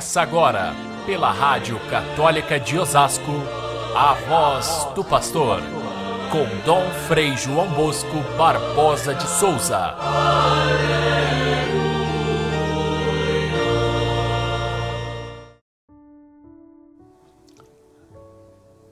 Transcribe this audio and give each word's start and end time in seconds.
Começa 0.00 0.22
agora, 0.22 0.72
pela 1.04 1.30
Rádio 1.30 1.78
Católica 1.90 2.58
de 2.58 2.78
Osasco, 2.78 3.32
a 3.94 4.14
voz 4.14 4.88
do 4.94 5.04
pastor, 5.04 5.60
com 6.32 6.46
Dom 6.64 6.88
Frei 7.06 7.36
João 7.36 7.68
Bosco 7.74 8.16
Barbosa 8.38 9.14
de 9.14 9.28
Souza. 9.28 9.94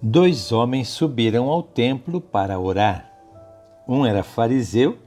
Dois 0.03 0.53
homens 0.53 0.89
subiram 0.89 1.49
ao 1.49 1.63
templo 1.63 2.21
para 2.21 2.61
orar. 2.61 3.11
Um 3.89 4.05
era 4.05 4.23
fariseu 4.23 4.99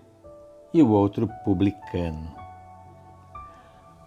e 0.74 0.82
o 0.82 0.90
outro 0.90 1.30
publicano. 1.46 2.41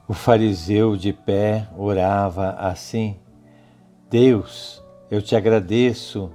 O 0.07 0.13
fariseu 0.13 0.99
de 0.99 1.15
pé 1.15 1.67
orava 1.79 2.51
assim: 2.59 3.17
Deus, 4.11 4.85
eu 5.11 5.23
te 5.23 5.35
agradeço, 5.35 6.31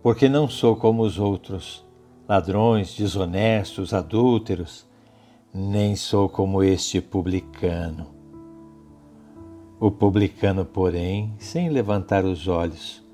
porque 0.00 0.28
não 0.28 0.48
sou 0.48 0.76
como 0.76 1.02
os 1.02 1.18
outros, 1.18 1.84
ladrões, 2.28 2.94
desonestos, 2.94 3.92
adúlteros, 3.92 4.86
nem 5.52 5.96
sou 5.96 6.28
como 6.28 6.62
este 6.62 7.00
publicano. 7.00 8.06
O 9.80 9.90
publicano, 9.90 10.64
porém, 10.64 11.34
sem 11.40 11.70
levantar 11.70 12.24
os 12.24 12.46
olhos, 12.46 13.04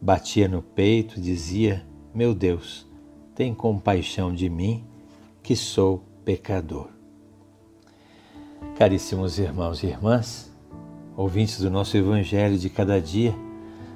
batia 0.00 0.48
no 0.48 0.62
peito 0.62 1.18
e 1.18 1.22
dizia: 1.22 1.86
Meu 2.14 2.34
Deus, 2.34 2.86
tem 3.34 3.54
compaixão 3.54 4.34
de 4.34 4.48
mim, 4.48 4.82
que 5.42 5.54
sou 5.54 6.02
pecador. 6.24 6.93
Caríssimos 8.76 9.38
irmãos 9.38 9.84
e 9.84 9.86
irmãs, 9.86 10.52
ouvintes 11.16 11.60
do 11.60 11.70
nosso 11.70 11.96
Evangelho 11.96 12.58
de 12.58 12.68
cada 12.68 13.00
dia, 13.00 13.32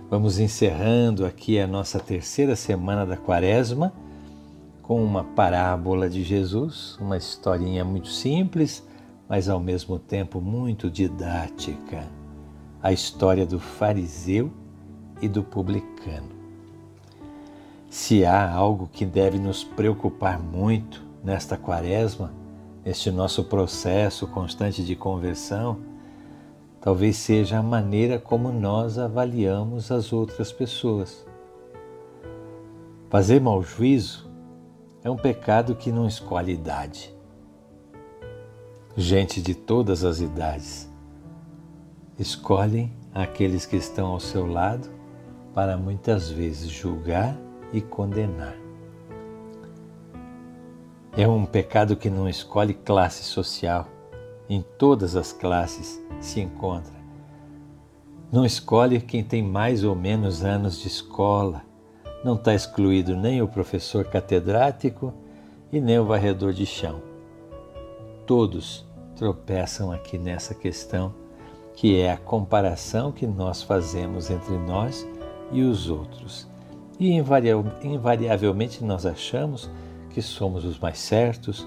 vamos 0.08 0.38
encerrando 0.38 1.26
aqui 1.26 1.58
a 1.58 1.66
nossa 1.66 1.98
terceira 1.98 2.54
semana 2.54 3.04
da 3.04 3.16
Quaresma 3.16 3.92
com 4.80 5.02
uma 5.02 5.24
parábola 5.24 6.08
de 6.08 6.22
Jesus, 6.22 6.96
uma 7.00 7.16
historinha 7.16 7.84
muito 7.84 8.06
simples, 8.06 8.86
mas 9.28 9.48
ao 9.48 9.58
mesmo 9.58 9.98
tempo 9.98 10.40
muito 10.40 10.88
didática. 10.88 12.06
A 12.80 12.92
história 12.92 13.44
do 13.44 13.58
fariseu 13.58 14.48
e 15.20 15.26
do 15.26 15.42
publicano. 15.42 16.30
Se 17.90 18.24
há 18.24 18.48
algo 18.48 18.88
que 18.92 19.04
deve 19.04 19.40
nos 19.40 19.64
preocupar 19.64 20.38
muito 20.38 21.04
nesta 21.24 21.56
Quaresma, 21.56 22.32
este 22.84 23.10
nosso 23.10 23.44
processo 23.44 24.26
constante 24.26 24.82
de 24.82 24.94
conversão, 24.96 25.78
talvez 26.80 27.16
seja 27.16 27.58
a 27.58 27.62
maneira 27.62 28.18
como 28.18 28.50
nós 28.50 28.98
avaliamos 28.98 29.90
as 29.90 30.12
outras 30.12 30.52
pessoas. 30.52 31.26
Fazer 33.10 33.40
mau 33.40 33.62
juízo 33.62 34.30
é 35.02 35.10
um 35.10 35.16
pecado 35.16 35.74
que 35.74 35.90
não 35.90 36.06
escolhe 36.06 36.52
idade. 36.52 37.14
Gente 38.96 39.40
de 39.40 39.54
todas 39.54 40.04
as 40.04 40.20
idades 40.20 40.88
escolhem 42.18 42.92
aqueles 43.14 43.64
que 43.64 43.76
estão 43.76 44.08
ao 44.08 44.20
seu 44.20 44.46
lado 44.46 44.88
para 45.54 45.76
muitas 45.76 46.30
vezes 46.30 46.68
julgar 46.68 47.36
e 47.72 47.80
condenar. 47.80 48.67
É 51.18 51.26
um 51.26 51.44
pecado 51.44 51.96
que 51.96 52.08
não 52.08 52.28
escolhe 52.28 52.72
classe 52.72 53.24
social. 53.24 53.88
Em 54.48 54.62
todas 54.78 55.16
as 55.16 55.32
classes 55.32 56.00
se 56.20 56.40
encontra. 56.40 56.94
Não 58.30 58.46
escolhe 58.46 59.00
quem 59.00 59.24
tem 59.24 59.42
mais 59.42 59.82
ou 59.82 59.96
menos 59.96 60.44
anos 60.44 60.78
de 60.78 60.86
escola. 60.86 61.62
Não 62.22 62.36
está 62.36 62.54
excluído 62.54 63.16
nem 63.16 63.42
o 63.42 63.48
professor 63.48 64.04
catedrático 64.04 65.12
e 65.72 65.80
nem 65.80 65.98
o 65.98 66.04
varredor 66.04 66.52
de 66.52 66.64
chão. 66.64 67.02
Todos 68.24 68.86
tropeçam 69.16 69.90
aqui 69.90 70.16
nessa 70.18 70.54
questão, 70.54 71.12
que 71.74 71.98
é 72.00 72.12
a 72.12 72.16
comparação 72.16 73.10
que 73.10 73.26
nós 73.26 73.60
fazemos 73.60 74.30
entre 74.30 74.56
nós 74.56 75.04
e 75.50 75.62
os 75.62 75.90
outros. 75.90 76.46
E 76.96 77.10
invariavelmente 77.10 78.84
nós 78.84 79.04
achamos 79.04 79.68
que 80.18 80.22
somos 80.22 80.64
os 80.64 80.80
mais 80.80 80.98
certos, 80.98 81.64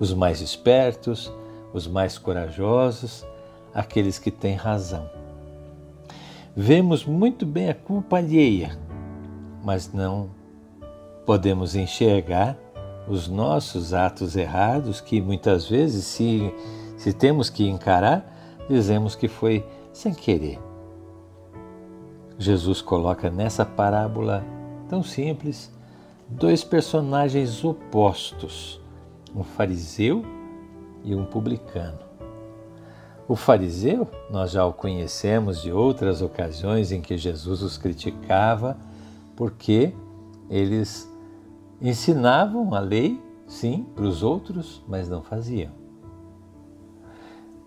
os 0.00 0.12
mais 0.12 0.40
espertos, 0.40 1.32
os 1.72 1.86
mais 1.86 2.18
corajosos, 2.18 3.24
aqueles 3.72 4.18
que 4.18 4.28
têm 4.28 4.56
razão. 4.56 5.08
Vemos 6.56 7.04
muito 7.04 7.46
bem 7.46 7.70
a 7.70 7.74
culpa 7.74 8.16
alheia, 8.16 8.76
mas 9.62 9.92
não 9.92 10.30
podemos 11.24 11.76
enxergar 11.76 12.58
os 13.06 13.28
nossos 13.28 13.94
atos 13.94 14.34
errados 14.34 15.00
que 15.00 15.20
muitas 15.20 15.68
vezes, 15.68 16.06
se, 16.06 16.52
se 16.96 17.12
temos 17.12 17.48
que 17.48 17.68
encarar, 17.68 18.66
dizemos 18.68 19.14
que 19.14 19.28
foi 19.28 19.64
sem 19.92 20.12
querer. 20.12 20.58
Jesus 22.36 22.82
coloca 22.82 23.30
nessa 23.30 23.64
parábola 23.64 24.44
tão 24.88 25.04
simples 25.04 25.70
dois 26.28 26.64
personagens 26.64 27.64
opostos, 27.64 28.80
um 29.34 29.42
fariseu 29.42 30.24
e 31.04 31.14
um 31.14 31.24
publicano. 31.24 31.98
O 33.28 33.34
fariseu, 33.34 34.08
nós 34.30 34.52
já 34.52 34.64
o 34.64 34.72
conhecemos 34.72 35.60
de 35.60 35.72
outras 35.72 36.22
ocasiões 36.22 36.92
em 36.92 37.00
que 37.00 37.16
Jesus 37.16 37.62
os 37.62 37.76
criticava, 37.76 38.76
porque 39.34 39.92
eles 40.48 41.10
ensinavam 41.80 42.72
a 42.72 42.78
lei, 42.78 43.20
sim, 43.46 43.84
para 43.94 44.04
os 44.04 44.22
outros, 44.22 44.82
mas 44.86 45.08
não 45.08 45.22
faziam. 45.22 45.72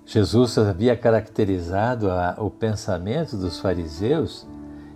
Jesus 0.06 0.58
havia 0.58 0.98
caracterizado 0.98 2.10
a, 2.10 2.36
o 2.40 2.50
pensamento 2.50 3.38
dos 3.38 3.60
fariseus 3.60 4.48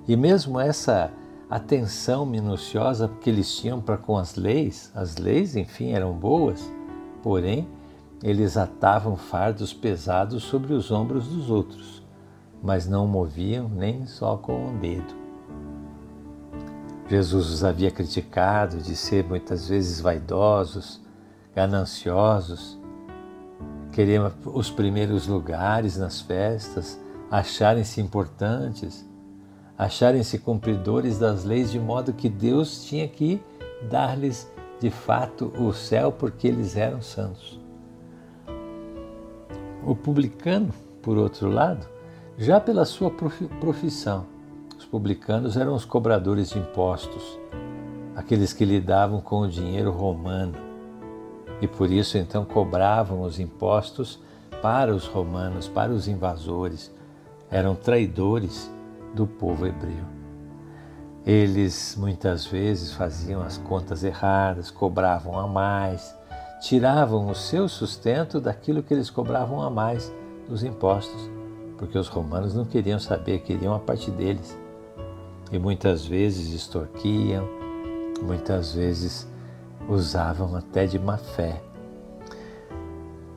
e 0.07 0.15
mesmo 0.15 0.59
essa 0.59 1.11
atenção 1.55 2.25
minuciosa 2.25 3.07
que 3.21 3.29
eles 3.29 3.55
tinham 3.55 3.79
para 3.79 3.95
com 3.95 4.17
as 4.17 4.35
leis. 4.35 4.91
As 4.95 5.17
leis, 5.17 5.55
enfim, 5.55 5.91
eram 5.91 6.11
boas, 6.13 6.67
porém 7.21 7.67
eles 8.23 8.57
atavam 8.57 9.15
fardos 9.15 9.71
pesados 9.71 10.43
sobre 10.43 10.73
os 10.73 10.89
ombros 10.89 11.27
dos 11.27 11.51
outros, 11.51 12.01
mas 12.61 12.87
não 12.87 13.05
moviam 13.05 13.69
nem 13.69 14.07
só 14.07 14.35
com 14.35 14.67
um 14.67 14.79
dedo. 14.79 15.13
Jesus 17.07 17.49
os 17.51 17.63
havia 17.63 17.91
criticado 17.91 18.77
de 18.77 18.95
ser 18.95 19.23
muitas 19.23 19.67
vezes 19.67 20.01
vaidosos, 20.01 21.01
gananciosos, 21.53 22.79
queriam 23.91 24.31
os 24.45 24.71
primeiros 24.71 25.27
lugares 25.27 25.97
nas 25.97 26.19
festas, 26.19 26.99
acharem-se 27.29 28.01
importantes 28.01 29.05
acharem-se 29.77 30.37
cumpridores 30.39 31.17
das 31.17 31.43
leis, 31.43 31.71
de 31.71 31.79
modo 31.79 32.13
que 32.13 32.29
Deus 32.29 32.85
tinha 32.85 33.07
que 33.07 33.41
dar-lhes 33.89 34.51
de 34.79 34.89
fato 34.89 35.51
o 35.59 35.73
céu, 35.73 36.11
porque 36.11 36.47
eles 36.47 36.75
eram 36.75 37.01
santos. 37.01 37.59
O 39.85 39.95
publicano, 39.95 40.73
por 41.01 41.17
outro 41.17 41.49
lado, 41.49 41.87
já 42.37 42.59
pela 42.59 42.85
sua 42.85 43.11
profissão, 43.59 44.25
os 44.77 44.85
publicanos 44.85 45.57
eram 45.57 45.73
os 45.73 45.85
cobradores 45.85 46.49
de 46.49 46.59
impostos, 46.59 47.39
aqueles 48.15 48.53
que 48.53 48.65
lidavam 48.65 49.21
com 49.21 49.41
o 49.41 49.47
dinheiro 49.47 49.91
romano, 49.91 50.55
e 51.61 51.67
por 51.67 51.89
isso 51.89 52.17
então 52.17 52.43
cobravam 52.43 53.21
os 53.21 53.39
impostos 53.39 54.19
para 54.61 54.93
os 54.93 55.05
romanos, 55.05 55.67
para 55.67 55.91
os 55.91 56.07
invasores, 56.07 56.93
eram 57.49 57.75
traidores 57.75 58.71
do 59.13 59.27
povo 59.27 59.65
hebreu. 59.65 60.05
Eles 61.25 61.95
muitas 61.97 62.45
vezes 62.45 62.91
faziam 62.91 63.41
as 63.41 63.57
contas 63.57 64.03
erradas, 64.03 64.69
cobravam 64.69 65.39
a 65.39 65.47
mais, 65.47 66.13
tiravam 66.61 67.29
o 67.29 67.35
seu 67.35 67.69
sustento 67.69 68.41
daquilo 68.41 68.83
que 68.83 68.93
eles 68.93 69.09
cobravam 69.09 69.61
a 69.61 69.69
mais 69.69 70.13
dos 70.49 70.63
impostos, 70.63 71.29
porque 71.77 71.97
os 71.97 72.07
romanos 72.07 72.53
não 72.53 72.65
queriam 72.65 72.99
saber, 72.99 73.39
queriam 73.39 73.73
a 73.73 73.79
parte 73.79 74.11
deles. 74.11 74.57
E 75.51 75.57
muitas 75.57 76.05
vezes 76.05 76.53
extorquiam, 76.53 77.47
muitas 78.21 78.73
vezes 78.73 79.27
usavam 79.87 80.55
até 80.55 80.85
de 80.85 80.99
má 80.99 81.17
fé. 81.17 81.61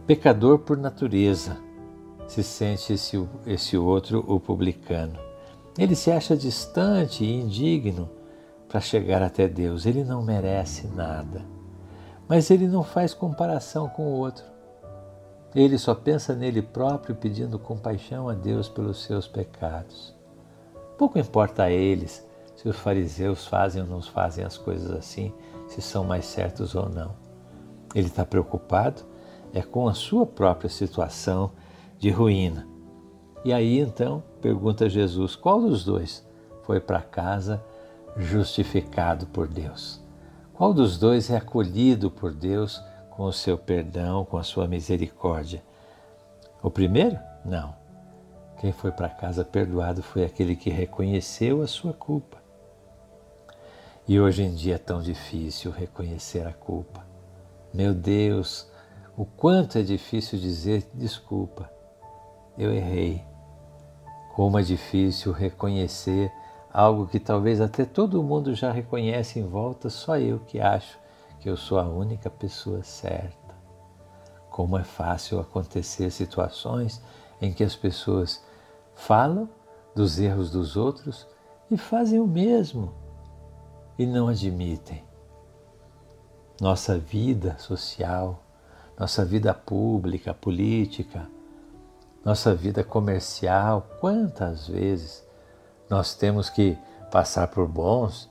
Pecador 0.06 0.60
por 0.60 0.76
natureza, 0.76 1.56
se 2.26 2.42
sente 2.42 2.92
esse, 2.92 3.24
esse 3.46 3.76
outro, 3.76 4.24
o 4.26 4.38
publicano. 4.40 5.25
Ele 5.78 5.94
se 5.94 6.10
acha 6.10 6.36
distante 6.36 7.24
e 7.24 7.40
indigno 7.40 8.08
para 8.68 8.80
chegar 8.80 9.22
até 9.22 9.46
Deus. 9.46 9.86
Ele 9.86 10.04
não 10.04 10.22
merece 10.22 10.86
nada. 10.88 11.44
Mas 12.28 12.50
ele 12.50 12.66
não 12.66 12.82
faz 12.82 13.14
comparação 13.14 13.88
com 13.88 14.06
o 14.06 14.18
outro. 14.18 14.44
Ele 15.54 15.78
só 15.78 15.94
pensa 15.94 16.34
nele 16.34 16.60
próprio 16.60 17.14
pedindo 17.14 17.58
compaixão 17.58 18.28
a 18.28 18.34
Deus 18.34 18.68
pelos 18.68 19.02
seus 19.04 19.26
pecados. 19.28 20.14
Pouco 20.98 21.18
importa 21.18 21.64
a 21.64 21.70
eles 21.70 22.26
se 22.54 22.68
os 22.68 22.76
fariseus 22.76 23.46
fazem 23.46 23.82
ou 23.82 23.88
não 23.88 24.02
fazem 24.02 24.44
as 24.44 24.56
coisas 24.56 24.90
assim, 24.90 25.32
se 25.68 25.80
são 25.82 26.04
mais 26.04 26.24
certos 26.24 26.74
ou 26.74 26.88
não. 26.88 27.14
Ele 27.94 28.06
está 28.06 28.24
preocupado 28.24 29.02
é 29.52 29.62
com 29.62 29.88
a 29.88 29.94
sua 29.94 30.26
própria 30.26 30.68
situação 30.68 31.52
de 31.98 32.10
ruína. 32.10 32.66
E 33.44 33.52
aí 33.52 33.78
então 33.78 34.22
pergunta 34.46 34.88
Jesus: 34.88 35.34
qual 35.34 35.60
dos 35.60 35.84
dois 35.84 36.24
foi 36.62 36.78
para 36.78 37.02
casa 37.02 37.60
justificado 38.16 39.26
por 39.26 39.48
Deus? 39.48 40.00
Qual 40.54 40.72
dos 40.72 40.96
dois 40.96 41.30
é 41.30 41.36
acolhido 41.36 42.12
por 42.12 42.32
Deus 42.32 42.80
com 43.10 43.24
o 43.24 43.32
seu 43.32 43.58
perdão, 43.58 44.24
com 44.24 44.38
a 44.38 44.44
sua 44.44 44.68
misericórdia? 44.68 45.64
O 46.62 46.70
primeiro? 46.70 47.18
Não. 47.44 47.74
Quem 48.60 48.70
foi 48.70 48.92
para 48.92 49.08
casa 49.08 49.44
perdoado 49.44 50.00
foi 50.00 50.24
aquele 50.24 50.54
que 50.54 50.70
reconheceu 50.70 51.60
a 51.60 51.66
sua 51.66 51.92
culpa. 51.92 52.38
E 54.06 54.20
hoje 54.20 54.44
em 54.44 54.54
dia 54.54 54.76
é 54.76 54.78
tão 54.78 55.02
difícil 55.02 55.72
reconhecer 55.72 56.46
a 56.46 56.52
culpa. 56.52 57.04
Meu 57.74 57.92
Deus, 57.92 58.70
o 59.16 59.26
quanto 59.26 59.76
é 59.76 59.82
difícil 59.82 60.38
dizer 60.38 60.88
desculpa, 60.94 61.68
eu 62.56 62.72
errei. 62.72 63.24
Como 64.36 64.58
é 64.58 64.62
difícil 64.62 65.32
reconhecer 65.32 66.30
algo 66.70 67.06
que 67.06 67.18
talvez 67.18 67.58
até 67.58 67.86
todo 67.86 68.22
mundo 68.22 68.54
já 68.54 68.70
reconhece 68.70 69.38
em 69.38 69.46
volta, 69.46 69.88
só 69.88 70.18
eu 70.18 70.40
que 70.40 70.60
acho 70.60 70.98
que 71.40 71.48
eu 71.48 71.56
sou 71.56 71.78
a 71.78 71.84
única 71.84 72.28
pessoa 72.28 72.82
certa. 72.82 73.54
Como 74.50 74.76
é 74.76 74.84
fácil 74.84 75.40
acontecer 75.40 76.10
situações 76.10 77.00
em 77.40 77.50
que 77.50 77.64
as 77.64 77.74
pessoas 77.74 78.44
falam 78.94 79.48
dos 79.94 80.18
erros 80.18 80.50
dos 80.50 80.76
outros 80.76 81.26
e 81.70 81.78
fazem 81.78 82.20
o 82.20 82.26
mesmo 82.26 82.92
e 83.98 84.04
não 84.04 84.28
admitem. 84.28 85.02
Nossa 86.60 86.98
vida 86.98 87.56
social, 87.58 88.42
nossa 89.00 89.24
vida 89.24 89.54
pública, 89.54 90.34
política, 90.34 91.26
nossa 92.26 92.52
vida 92.52 92.82
comercial, 92.82 93.86
quantas 94.00 94.66
vezes 94.66 95.24
nós 95.88 96.16
temos 96.16 96.50
que 96.50 96.76
passar 97.08 97.46
por 97.46 97.68
bons, 97.68 98.28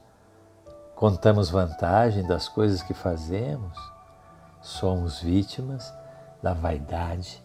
contamos 0.98 1.50
vantagem 1.50 2.28
das 2.28 2.50
coisas 2.50 2.82
que 2.82 2.94
fazemos, 2.94 3.78
somos 4.62 5.22
vítimas 5.22 5.94
da 6.44 6.54
vaidade, 6.54 7.42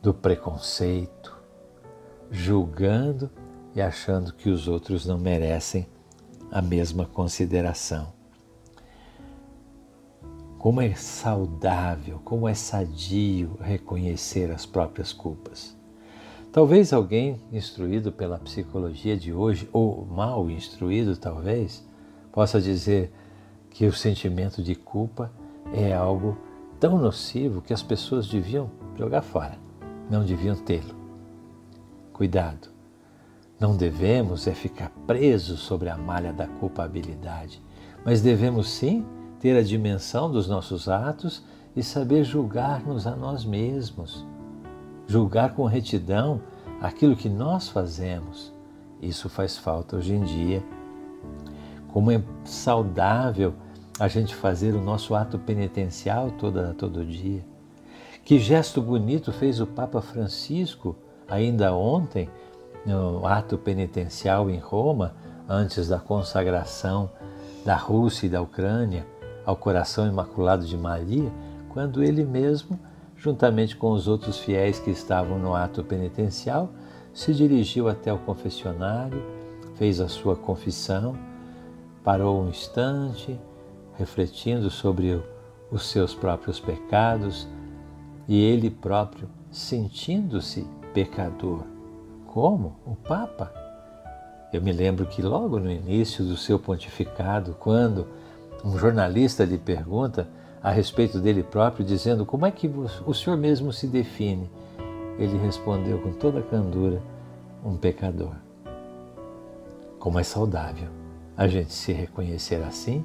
do 0.00 0.14
preconceito, 0.14 1.36
julgando 2.30 3.28
e 3.74 3.82
achando 3.82 4.32
que 4.32 4.50
os 4.50 4.68
outros 4.68 5.04
não 5.04 5.18
merecem 5.18 5.84
a 6.52 6.62
mesma 6.62 7.06
consideração. 7.06 8.19
Como 10.60 10.82
é 10.82 10.94
saudável, 10.94 12.20
como 12.22 12.46
é 12.46 12.52
sadio 12.52 13.56
reconhecer 13.62 14.50
as 14.50 14.66
próprias 14.66 15.10
culpas. 15.10 15.74
Talvez 16.52 16.92
alguém 16.92 17.40
instruído 17.50 18.12
pela 18.12 18.36
psicologia 18.36 19.16
de 19.16 19.32
hoje, 19.32 19.66
ou 19.72 20.04
mal 20.04 20.50
instruído 20.50 21.16
talvez, 21.16 21.82
possa 22.30 22.60
dizer 22.60 23.10
que 23.70 23.86
o 23.86 23.92
sentimento 23.94 24.62
de 24.62 24.74
culpa 24.74 25.32
é 25.72 25.94
algo 25.94 26.36
tão 26.78 26.98
nocivo 26.98 27.62
que 27.62 27.72
as 27.72 27.82
pessoas 27.82 28.28
deviam 28.28 28.70
jogar 28.98 29.22
fora, 29.22 29.56
não 30.10 30.26
deviam 30.26 30.56
tê-lo. 30.56 30.94
Cuidado, 32.12 32.68
não 33.58 33.74
devemos 33.74 34.46
é 34.46 34.52
ficar 34.52 34.90
presos 35.06 35.60
sobre 35.60 35.88
a 35.88 35.96
malha 35.96 36.34
da 36.34 36.46
culpabilidade, 36.46 37.62
mas 38.04 38.20
devemos 38.20 38.68
sim 38.68 39.06
ter 39.40 39.56
a 39.56 39.62
dimensão 39.62 40.30
dos 40.30 40.46
nossos 40.46 40.88
atos 40.88 41.42
e 41.74 41.82
saber 41.82 42.24
julgar-nos 42.24 43.06
a 43.06 43.16
nós 43.16 43.44
mesmos. 43.44 44.24
Julgar 45.06 45.54
com 45.54 45.64
retidão 45.64 46.40
aquilo 46.80 47.16
que 47.16 47.28
nós 47.28 47.68
fazemos. 47.68 48.52
Isso 49.00 49.28
faz 49.30 49.56
falta 49.56 49.96
hoje 49.96 50.14
em 50.14 50.22
dia. 50.22 50.62
Como 51.88 52.12
é 52.12 52.22
saudável 52.44 53.54
a 53.98 54.06
gente 54.08 54.34
fazer 54.34 54.74
o 54.74 54.80
nosso 54.80 55.14
ato 55.14 55.38
penitencial 55.38 56.30
todo 56.76 57.04
dia. 57.04 57.44
Que 58.22 58.38
gesto 58.38 58.80
bonito 58.82 59.32
fez 59.32 59.58
o 59.58 59.66
Papa 59.66 60.02
Francisco 60.02 60.94
ainda 61.28 61.74
ontem, 61.74 62.28
no 62.84 63.26
ato 63.26 63.56
penitencial 63.56 64.50
em 64.50 64.58
Roma, 64.58 65.14
antes 65.48 65.88
da 65.88 65.98
consagração 65.98 67.10
da 67.64 67.74
Rússia 67.74 68.26
e 68.26 68.30
da 68.30 68.40
Ucrânia 68.40 69.06
ao 69.50 69.56
coração 69.56 70.06
imaculado 70.06 70.64
de 70.64 70.76
Maria, 70.76 71.30
quando 71.70 72.04
ele 72.04 72.24
mesmo, 72.24 72.78
juntamente 73.16 73.76
com 73.76 73.90
os 73.90 74.06
outros 74.06 74.38
fiéis 74.38 74.78
que 74.78 74.90
estavam 74.90 75.40
no 75.40 75.56
ato 75.56 75.82
penitencial, 75.82 76.70
se 77.12 77.34
dirigiu 77.34 77.88
até 77.88 78.12
o 78.12 78.18
confessionário, 78.18 79.20
fez 79.74 80.00
a 80.00 80.08
sua 80.08 80.36
confissão, 80.36 81.16
parou 82.04 82.40
um 82.40 82.48
instante, 82.48 83.38
refletindo 83.98 84.70
sobre 84.70 85.20
os 85.68 85.90
seus 85.90 86.14
próprios 86.14 86.60
pecados 86.60 87.48
e 88.28 88.40
ele 88.40 88.70
próprio 88.70 89.28
sentindo-se 89.50 90.64
pecador. 90.94 91.64
Como? 92.28 92.76
O 92.86 92.94
Papa? 92.94 93.52
Eu 94.52 94.62
me 94.62 94.72
lembro 94.72 95.06
que 95.06 95.20
logo 95.20 95.58
no 95.58 95.70
início 95.70 96.24
do 96.24 96.36
seu 96.36 96.56
pontificado, 96.56 97.56
quando 97.58 98.06
um 98.64 98.78
jornalista 98.78 99.44
lhe 99.44 99.58
pergunta 99.58 100.28
a 100.62 100.70
respeito 100.70 101.18
dele 101.18 101.42
próprio, 101.42 101.84
dizendo 101.84 102.26
como 102.26 102.46
é 102.46 102.50
que 102.50 102.70
o 103.06 103.14
senhor 103.14 103.36
mesmo 103.36 103.72
se 103.72 103.86
define. 103.86 104.50
Ele 105.18 105.38
respondeu 105.38 105.98
com 105.98 106.12
toda 106.12 106.42
candura: 106.42 107.00
um 107.64 107.76
pecador. 107.76 108.34
Como 109.98 110.18
é 110.18 110.22
saudável 110.22 110.88
a 111.36 111.46
gente 111.46 111.72
se 111.72 111.92
reconhecer 111.92 112.62
assim 112.62 113.04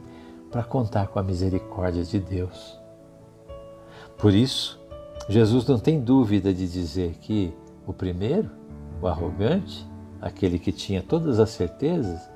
para 0.51 0.63
contar 0.63 1.07
com 1.07 1.19
a 1.19 1.23
misericórdia 1.23 2.03
de 2.03 2.19
Deus. 2.19 2.79
Por 4.17 4.33
isso, 4.33 4.79
Jesus 5.27 5.65
não 5.65 5.79
tem 5.79 5.99
dúvida 5.99 6.53
de 6.53 6.67
dizer 6.67 7.15
que 7.21 7.53
o 7.85 7.93
primeiro, 7.93 8.49
o 9.01 9.07
arrogante, 9.07 9.87
aquele 10.21 10.59
que 10.59 10.71
tinha 10.71 11.01
todas 11.01 11.39
as 11.39 11.49
certezas, 11.49 12.29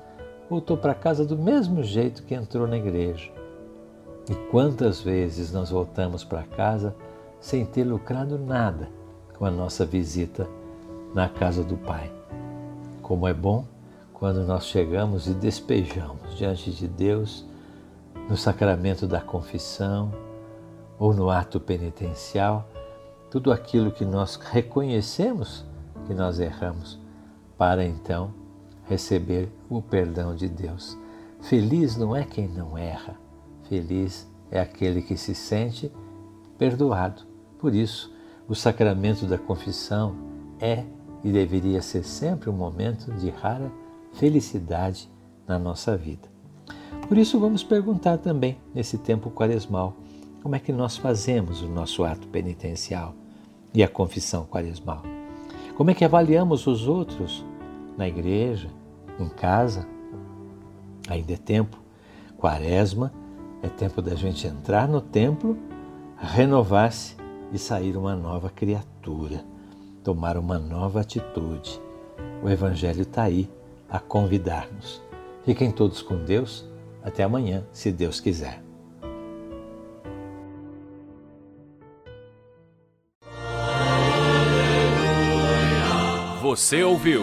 voltou 0.50 0.76
para 0.76 0.94
casa 0.96 1.24
do 1.24 1.38
mesmo 1.38 1.80
jeito 1.84 2.24
que 2.24 2.34
entrou 2.34 2.66
na 2.66 2.76
igreja. 2.76 3.30
E 4.28 4.34
quantas 4.50 5.00
vezes 5.00 5.52
nós 5.52 5.70
voltamos 5.70 6.24
para 6.24 6.42
casa 6.42 6.92
sem 7.40 7.64
ter 7.64 7.84
lucrado 7.84 8.36
nada 8.36 8.88
com 9.38 9.46
a 9.46 9.50
nossa 9.50 9.86
visita 9.86 10.48
na 11.14 11.28
casa 11.28 11.62
do 11.62 11.76
Pai. 11.76 12.12
Como 13.00 13.28
é 13.28 13.32
bom 13.32 13.64
quando 14.12 14.44
nós 14.44 14.66
chegamos 14.66 15.28
e 15.28 15.34
despejamos 15.34 16.36
diante 16.36 16.72
de 16.72 16.88
Deus 16.88 17.46
no 18.28 18.36
sacramento 18.36 19.06
da 19.06 19.20
confissão 19.20 20.12
ou 20.98 21.14
no 21.14 21.30
ato 21.30 21.60
penitencial 21.60 22.68
tudo 23.30 23.52
aquilo 23.52 23.92
que 23.92 24.04
nós 24.04 24.34
reconhecemos 24.34 25.64
que 26.06 26.14
nós 26.14 26.40
erramos, 26.40 26.98
para 27.56 27.84
então 27.84 28.39
receber 28.90 29.48
o 29.68 29.80
perdão 29.80 30.34
de 30.34 30.48
Deus. 30.48 30.98
Feliz 31.40 31.96
não 31.96 32.14
é 32.14 32.24
quem 32.24 32.48
não 32.48 32.76
erra, 32.76 33.16
feliz 33.68 34.28
é 34.50 34.60
aquele 34.60 35.00
que 35.00 35.16
se 35.16 35.32
sente 35.32 35.90
perdoado. 36.58 37.22
Por 37.56 37.72
isso, 37.72 38.12
o 38.48 38.54
sacramento 38.54 39.26
da 39.26 39.38
confissão 39.38 40.16
é 40.58 40.84
e 41.22 41.30
deveria 41.30 41.80
ser 41.80 42.02
sempre 42.02 42.50
um 42.50 42.52
momento 42.52 43.12
de 43.12 43.30
rara 43.30 43.70
felicidade 44.14 45.08
na 45.46 45.56
nossa 45.56 45.96
vida. 45.96 46.28
Por 47.06 47.16
isso, 47.16 47.38
vamos 47.38 47.62
perguntar 47.62 48.18
também, 48.18 48.58
nesse 48.74 48.98
tempo 48.98 49.30
quaresmal, 49.30 49.94
como 50.42 50.56
é 50.56 50.58
que 50.58 50.72
nós 50.72 50.96
fazemos 50.96 51.62
o 51.62 51.68
nosso 51.68 52.02
ato 52.02 52.26
penitencial 52.26 53.14
e 53.72 53.84
a 53.84 53.88
confissão 53.88 54.44
quaresmal? 54.46 55.02
Como 55.76 55.90
é 55.90 55.94
que 55.94 56.04
avaliamos 56.04 56.66
os 56.66 56.88
outros 56.88 57.44
na 57.96 58.08
igreja, 58.08 58.68
em 59.22 59.28
casa, 59.28 59.86
ainda 61.08 61.32
é 61.32 61.36
tempo. 61.36 61.78
Quaresma 62.36 63.12
é 63.62 63.68
tempo 63.68 64.00
da 64.00 64.14
gente 64.14 64.46
entrar 64.46 64.88
no 64.88 65.00
templo, 65.00 65.58
renovar-se 66.18 67.16
e 67.52 67.58
sair 67.58 67.96
uma 67.96 68.14
nova 68.14 68.48
criatura, 68.48 69.44
tomar 70.02 70.36
uma 70.36 70.58
nova 70.58 71.00
atitude. 71.00 71.80
O 72.42 72.48
Evangelho 72.48 73.02
está 73.02 73.24
aí 73.24 73.50
a 73.88 73.98
convidar-nos. 73.98 75.02
Fiquem 75.44 75.70
todos 75.70 76.00
com 76.00 76.24
Deus. 76.24 76.68
Até 77.02 77.22
amanhã, 77.22 77.64
se 77.72 77.90
Deus 77.90 78.20
quiser. 78.20 78.62
Você 86.42 86.82
ouviu? 86.82 87.22